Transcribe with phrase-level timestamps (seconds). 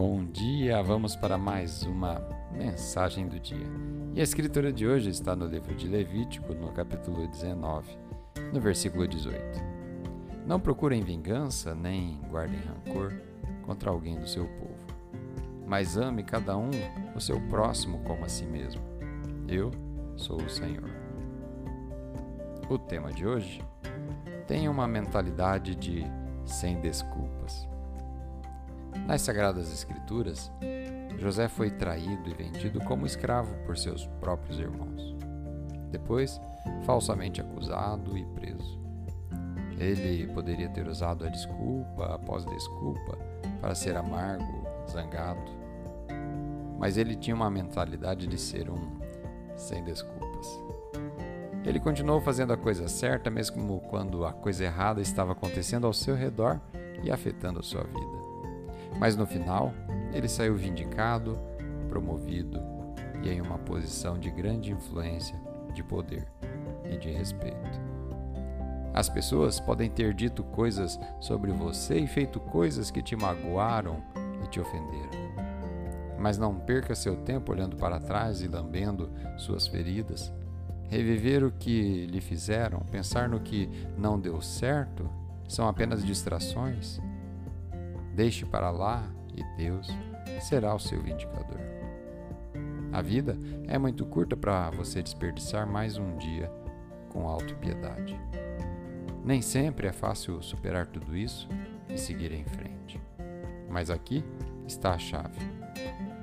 [0.00, 3.66] Bom dia, vamos para mais uma mensagem do dia.
[4.14, 7.98] E a escritura de hoje está no livro de Levítico, no capítulo 19,
[8.52, 9.40] no versículo 18.
[10.46, 13.12] Não procurem vingança, nem guardem rancor
[13.66, 14.86] contra alguém do seu povo,
[15.66, 16.70] mas ame cada um
[17.16, 18.80] o seu próximo como a si mesmo.
[19.48, 19.72] Eu
[20.16, 20.88] sou o Senhor.
[22.70, 23.60] O tema de hoje
[24.46, 26.04] tem uma mentalidade de
[26.44, 27.27] sem desculpas.
[29.08, 30.52] Nas Sagradas Escrituras,
[31.16, 35.16] José foi traído e vendido como escravo por seus próprios irmãos.
[35.90, 36.38] Depois,
[36.84, 38.78] falsamente acusado e preso.
[39.78, 43.16] Ele poderia ter usado a desculpa após desculpa
[43.62, 45.52] para ser amargo, zangado.
[46.78, 48.98] Mas ele tinha uma mentalidade de ser um
[49.56, 50.46] sem desculpas.
[51.64, 56.14] Ele continuou fazendo a coisa certa, mesmo quando a coisa errada estava acontecendo ao seu
[56.14, 56.60] redor
[57.02, 58.27] e afetando a sua vida.
[58.98, 59.72] Mas no final,
[60.12, 61.38] ele saiu vindicado,
[61.88, 62.60] promovido
[63.22, 65.36] e em uma posição de grande influência,
[65.74, 66.26] de poder
[66.84, 67.88] e de respeito.
[68.94, 74.02] As pessoas podem ter dito coisas sobre você e feito coisas que te magoaram
[74.42, 75.28] e te ofenderam.
[76.18, 80.32] Mas não perca seu tempo olhando para trás e lambendo suas feridas.
[80.88, 85.08] Reviver o que lhe fizeram, pensar no que não deu certo,
[85.46, 87.00] são apenas distrações
[88.18, 89.86] Deixe para lá e Deus
[90.40, 91.60] será o seu vindicador.
[92.92, 93.38] A vida
[93.68, 96.50] é muito curta para você desperdiçar mais um dia
[97.10, 98.20] com auto-piedade.
[99.24, 101.48] Nem sempre é fácil superar tudo isso
[101.88, 103.00] e seguir em frente.
[103.70, 104.24] Mas aqui
[104.66, 105.38] está a chave.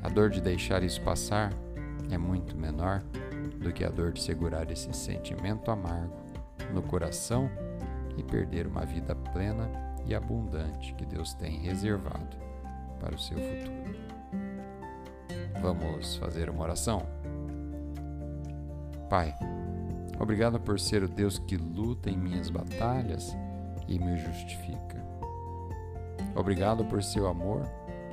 [0.00, 1.52] A dor de deixar isso passar
[2.08, 3.02] é muito menor
[3.58, 6.14] do que a dor de segurar esse sentimento amargo
[6.72, 7.50] no coração
[8.16, 12.36] e perder uma vida plena e abundante que Deus tem reservado
[12.98, 13.90] para o seu futuro.
[15.60, 17.02] Vamos fazer uma oração?
[19.08, 19.34] Pai,
[20.18, 23.36] obrigado por ser o Deus que luta em minhas batalhas
[23.88, 25.04] e me justifica.
[26.34, 27.68] Obrigado por seu amor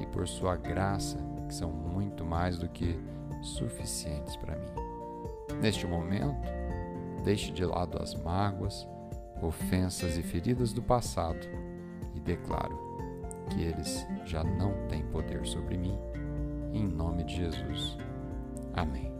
[0.00, 2.98] e por sua graça, que são muito mais do que
[3.40, 5.60] suficientes para mim.
[5.60, 6.36] Neste momento,
[7.24, 8.86] deixe de lado as mágoas,
[9.40, 11.46] ofensas e feridas do passado
[12.20, 12.78] e declaro
[13.48, 15.98] que eles já não têm poder sobre mim.
[16.72, 17.96] Em nome de Jesus.
[18.74, 19.19] Amém.